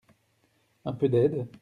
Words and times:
Un 0.83 0.93
peu 0.93 1.09
d’aide? 1.09 1.47